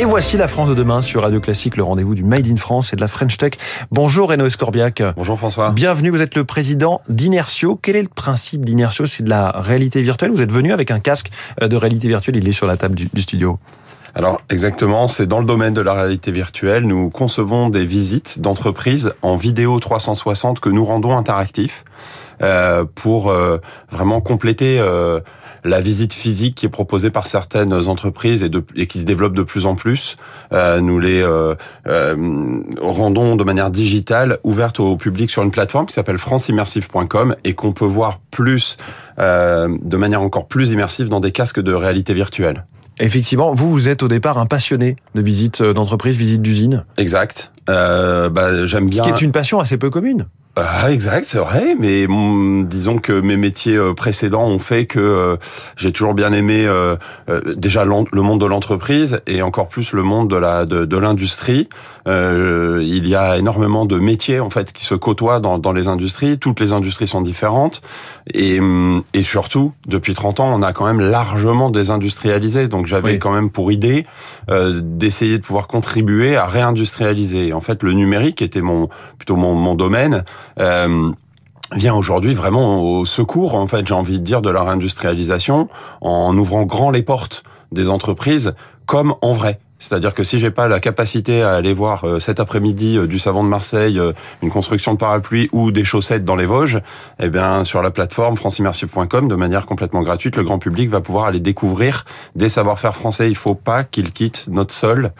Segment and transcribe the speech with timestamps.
[0.00, 2.94] Et voici la France de demain sur Radio Classique, le rendez-vous du Made in France
[2.94, 3.52] et de la French Tech.
[3.90, 5.02] Bonjour Renaud Escorbiac.
[5.14, 5.72] Bonjour François.
[5.72, 7.76] Bienvenue, vous êtes le président d'Inertio.
[7.76, 9.04] Quel est le principe d'Inertio?
[9.04, 10.30] C'est de la réalité virtuelle?
[10.30, 12.94] Vous êtes venu avec un casque euh, de réalité virtuelle, il est sur la table
[12.94, 13.58] du, du studio.
[14.14, 16.86] Alors exactement, c'est dans le domaine de la réalité virtuelle.
[16.86, 21.84] Nous concevons des visites d'entreprises en vidéo 360 que nous rendons interactifs
[22.42, 23.58] euh, pour euh,
[23.90, 25.20] vraiment compléter euh,
[25.64, 29.34] la visite physique qui est proposée par certaines entreprises et, de, et qui se développe
[29.34, 30.16] de plus en plus.
[30.52, 31.54] Euh, nous les euh,
[31.86, 37.54] euh, rendons de manière digitale, ouverte au public sur une plateforme qui s'appelle franceimmersive.com et
[37.54, 38.76] qu'on peut voir plus,
[39.18, 42.64] de manière encore plus immersive dans des casques de réalité virtuelle.
[43.00, 46.84] Effectivement, vous, vous êtes au départ un passionné de visite d'entreprise, visite d'usine.
[46.98, 47.50] Exact.
[47.68, 49.02] Euh, bah, j'aime bien.
[49.02, 50.26] Ce qui est une passion assez peu commune.
[50.62, 54.98] Ah, exact, c'est vrai, mais mm, disons que mes métiers euh, précédents ont fait que
[54.98, 55.36] euh,
[55.76, 56.96] j'ai toujours bien aimé euh,
[57.56, 61.68] déjà le monde de l'entreprise et encore plus le monde de la de, de l'industrie.
[62.06, 66.38] il y a énormément de métiers en fait qui se côtoient dans, dans les industries.
[66.38, 67.82] Toutes les industries sont différentes
[68.32, 72.68] et, mm, et surtout depuis 30 ans, on a quand même largement désindustrialisé.
[72.68, 73.18] Donc j'avais Oui.
[73.18, 74.04] quand même pour idée
[74.48, 77.52] d'essayer de pouvoir contribuer à réindustrialiser.
[77.52, 80.24] En fait, le numérique était mon plutôt mon, mon domaine
[80.58, 81.10] euh,
[81.74, 85.68] vient aujourd'hui vraiment au secours, en fait, j'ai envie de dire, de leur industrialisation,
[86.00, 88.54] en ouvrant grand les portes des entreprises,
[88.86, 89.60] comme en vrai.
[89.80, 93.18] C'est-à-dire que si j'ai pas la capacité à aller voir euh, cet après-midi euh, du
[93.18, 96.80] savon de Marseille, euh, une construction de parapluie ou des chaussettes dans les Vosges,
[97.18, 101.24] eh bien sur la plateforme franceimmersive.com, de manière complètement gratuite, le grand public va pouvoir
[101.24, 102.04] aller découvrir
[102.36, 103.30] des savoir-faire français.
[103.30, 105.12] Il faut pas qu'ils quittent notre sol.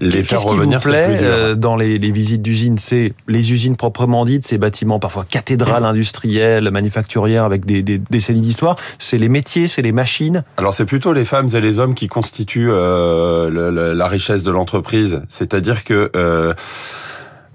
[0.00, 2.78] Les faire Qu'est-ce qui vous revenir, c'est plaît euh, dans les, les visites d'usines?
[2.78, 8.40] C'est les usines proprement dites, ces bâtiments parfois cathédrales industrielles, manufacturières avec des, des décennies
[8.40, 8.76] d'histoire.
[8.98, 10.44] C'est les métiers, c'est les machines?
[10.56, 14.42] Alors c'est plutôt les femmes et les hommes qui constituent euh, le- le- la richesse
[14.42, 15.22] de l'entreprise.
[15.28, 16.54] C'est-à-dire que, euh,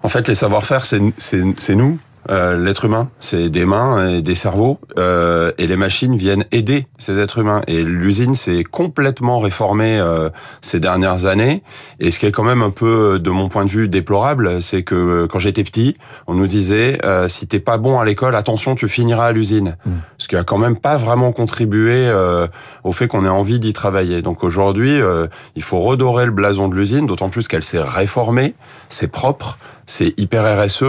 [0.03, 1.97] en fait, les savoir-faire, c'est c'est- c'est nous.
[2.29, 6.87] Euh, L'être humain, c'est des mains et des cerveaux, euh, et les machines viennent aider
[6.97, 7.61] ces êtres humains.
[7.67, 10.29] Et l'usine s'est complètement réformée euh,
[10.61, 11.63] ces dernières années.
[11.99, 14.83] Et ce qui est quand même un peu, de mon point de vue, déplorable, c'est
[14.83, 18.35] que euh, quand j'étais petit, on nous disait euh, si t'es pas bon à l'école,
[18.35, 19.75] attention, tu finiras à l'usine.
[19.85, 19.91] Mm.
[20.17, 22.47] Ce qui a quand même pas vraiment contribué euh,
[22.83, 24.21] au fait qu'on ait envie d'y travailler.
[24.21, 28.55] Donc aujourd'hui, euh, il faut redorer le blason de l'usine, d'autant plus qu'elle s'est réformée,
[28.89, 30.83] c'est propre, c'est hyper RSE.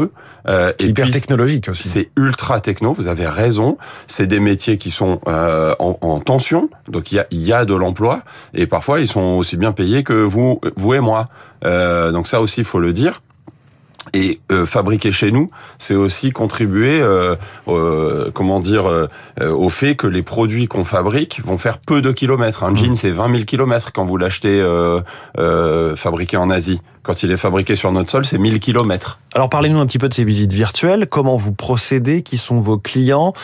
[0.49, 1.89] euh, C'est et hyper puis, technologique aussi.
[1.89, 3.79] c'est ultra techno, vous avez raison.
[4.07, 7.53] C'est des métiers qui sont euh, en, en tension, donc il y a, il y
[7.53, 8.23] a de l'emploi,
[8.53, 11.29] et parfois ils sont aussi bien payés que vous, vous et moi.
[11.65, 13.23] Euh, donc ça aussi, il faut le dire.
[14.15, 17.35] Et euh, fabriquer chez nous, c'est aussi contribuer, euh,
[17.67, 18.89] euh, comment dire,
[19.41, 22.63] au fait que les produits qu'on fabrique vont faire peu de kilomètres.
[22.63, 25.01] Un jean, c'est 20 000 kilomètres quand vous l'achetez euh,
[25.39, 26.81] euh, fabriqué en Asie.
[27.03, 29.19] Quand il est fabriqué sur notre sol, c'est 1000 kilomètres.
[29.35, 31.07] Alors parlez-nous un petit peu de ces visites virtuelles.
[31.09, 32.23] Comment vous procédez?
[32.23, 33.35] Qui sont vos clients?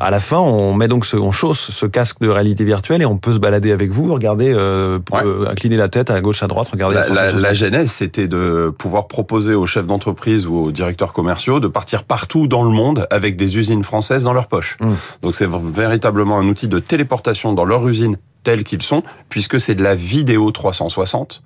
[0.00, 3.06] À la fin, on met donc ce, on chausse ce casque de réalité virtuelle et
[3.06, 5.24] on peut se balader avec vous, regarder, euh, pour, Ouais.
[5.26, 6.94] euh, incliner la tête à gauche, à droite, regarder.
[6.94, 7.42] La, la, 360.
[7.42, 12.04] la genèse, c'était de pouvoir proposer aux chefs d'entreprise ou aux directeurs commerciaux de partir
[12.04, 14.78] partout dans le monde avec des usines françaises dans leur poche.
[14.80, 14.92] Mm.
[15.22, 19.74] Donc c'est véritablement un outil de téléportation dans leur usine tels qu'ils sont, puisque c'est
[19.74, 21.42] de la vidéo 360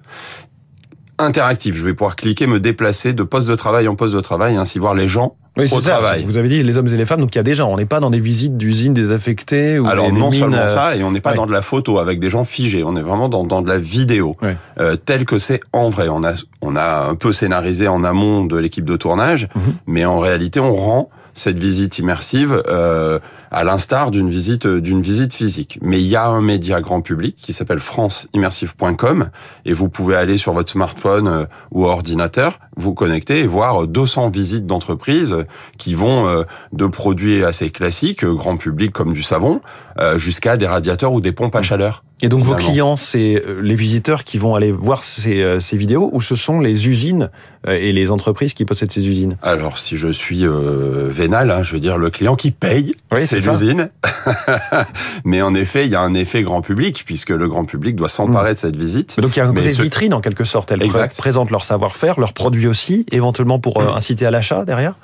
[1.19, 1.77] interactive.
[1.77, 4.57] Je vais pouvoir cliquer, me déplacer de poste de travail en poste de travail et
[4.57, 5.91] ainsi voir les gens Oui, au c'est ça.
[5.91, 6.25] travail.
[6.25, 7.87] Vous avez dit les hommes et les femmes, donc il y a déjà, on n'est
[7.87, 11.05] pas dans des visites d'usines désaffectées ou Alors des, des non mines, seulement ça, et
[11.05, 11.37] on n'est pas ouais.
[11.37, 13.79] dans de la photo avec des gens figés, on est vraiment dans, dans de la
[13.79, 14.57] vidéo, Ouais.
[14.81, 16.09] euh, tel que c'est en vrai.
[16.09, 19.63] On a, on a un peu scénarisé en amont de l'équipe de tournage, Mhm.
[19.87, 23.19] mais en réalité, on rend cette visite immersive euh,
[23.51, 25.79] à l'instar d'une visite d'une visite physique.
[25.83, 29.31] Mais il y a un média grand public qui s'appelle franceimmersive.com
[29.65, 34.29] et vous pouvez aller sur votre smartphone euh, ou ordinateur, vous connecter et voir 200
[34.31, 35.35] visites d'entreprises
[35.79, 36.43] qui vont euh,
[36.73, 39.61] de produits assez classiques, euh, grand public comme du savon,
[40.01, 42.05] euh, jusqu'à des radiateurs ou des pompes à chaleur.
[42.23, 46.23] Et donc vos clients, c'est les visiteurs qui vont aller voir ces, ces vidéos ou
[46.23, 47.29] ce sont les usines
[47.69, 49.37] et les entreprises qui possèdent ces usines?
[49.43, 53.19] Alors, si je suis euh, vénal, hein, je veux dire le client qui paye, Oui,
[53.27, 53.91] c'est l'usine.
[55.25, 58.09] Mais en effet, il y a un effet grand public, puisque le grand public doit
[58.09, 59.15] s'emparer de cette visite.
[59.19, 60.71] Mais Donc il y a un Mais côté ce- vitrine en quelque sorte.
[60.73, 61.17] Elles Exact.
[61.17, 64.95] présentent leur savoir-faire, leurs produits aussi, éventuellement pour euh, inciter à l'achat derrière?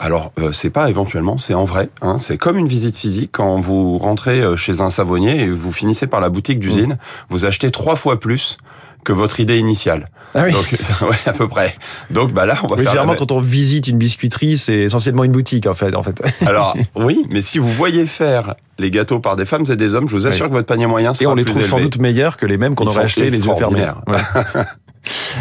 [0.00, 1.88] Alors, euh, c'est pas éventuellement, c'est en vrai.
[2.02, 3.30] Hein, c'est comme une visite physique.
[3.32, 6.98] Quand vous rentrez euh, chez un savonnier et vous finissez par la boutique d'usine,
[7.30, 8.58] vous achetez trois fois plus
[9.04, 10.08] que votre idée initiale.
[10.34, 10.52] Ah oui.
[10.52, 10.70] Donc,
[11.02, 11.74] ouais, à peu près.
[12.10, 12.90] Donc, bah là, on va Oui, faire.
[12.92, 15.96] généralement, quand on visite une biscuiterie, c'est essentiellement une boutique, en fait.
[15.96, 16.22] En fait.
[16.46, 20.08] Alors, oui, mais si vous voyez faire les gâteaux par des femmes et des hommes,
[20.08, 20.50] je vous assure Oui.
[20.50, 22.74] que votre panier moyen Et sera on les trouve sans doute meilleurs que les mêmes
[22.76, 23.86] qu'on aurait achetés les yeux fermés.
[24.06, 24.18] Ouais.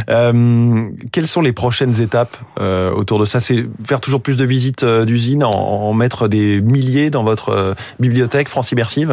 [0.09, 3.39] Euh, quelles sont les prochaines étapes euh, autour de ça?
[3.39, 8.49] C'est faire toujours plus de visites euh, d'usines, en, mettre des milliers dans votre bibliothèque
[8.49, 9.11] France Immersive?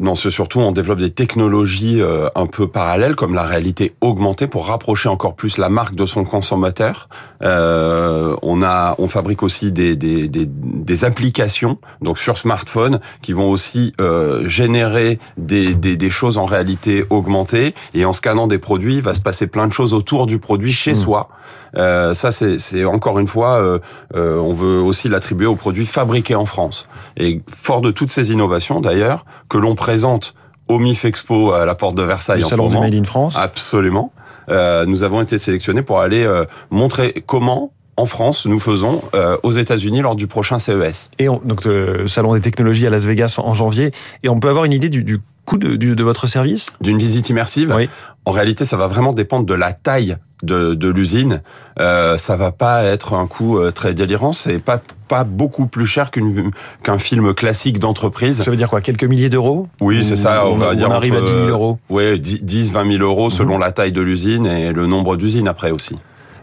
[0.00, 4.46] Non, c'est surtout on développe des technologies euh, un peu parallèles comme la réalité augmentée
[4.46, 7.08] pour rapprocher encore plus la marque de son consommateur.
[7.42, 13.32] Euh, on a, on fabrique aussi des, des, des, des applications donc sur smartphone qui
[13.32, 18.58] vont aussi euh, générer des, des, des choses en réalité augmentée et en scannant des
[18.58, 21.02] produits, il va se passer plein de choses autour du produit chez Mm.
[21.02, 21.28] soi.
[21.76, 23.78] Euh, ça, c'est c'est encore une fois, euh,
[24.14, 26.88] euh, on veut aussi l'attribuer aux produits fabriqués en France.
[27.16, 30.34] Et fort de toutes ces innovations, d'ailleurs, que l'on présente
[30.68, 32.94] au MIF Expo à la porte de Versailles Le en ce salon du moment, Made
[32.94, 34.12] in France absolument,
[34.50, 39.38] euh, nous avons été sélectionnés pour aller euh, montrer comment, en France, nous faisons euh,
[39.42, 41.08] aux États-Unis lors du prochain CES.
[41.18, 43.90] Et on- donc le salon des technologies à Las Vegas en janvier.
[44.22, 46.66] Et on peut avoir une idée du, du coût de, du- de votre service?
[46.82, 47.88] D'une visite immersive, Oui.
[48.26, 51.42] en réalité, ça va vraiment dépendre de la taille de, de l'usine.
[51.78, 54.32] Euh, ça va pas être un coût euh, très délirant.
[54.32, 56.50] C'est pas pas beaucoup plus cher qu'une
[56.82, 58.42] qu'un film classique d'entreprise.
[58.42, 60.44] Ça veut dire quoi Quelques milliers d'euros Oui, c'est ça.
[60.44, 61.78] On, on, va on dire arrive entre, à 10 000 euros.
[61.88, 65.48] Ouais, 10, 10 20 000 euros selon la taille de l'usine et le nombre d'usines
[65.48, 65.96] après aussi.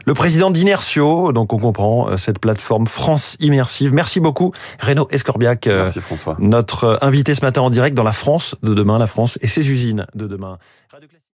[0.08, 3.92] Le président d'Inertio, donc on comprend euh, cette plateforme France Immersive.
[3.92, 6.38] Merci beaucoup, Renaud Escorbiac, euh, Merci François.
[6.40, 9.72] notre invité ce matin en direct dans la France de demain, la France et ses
[9.72, 10.60] usines de demain.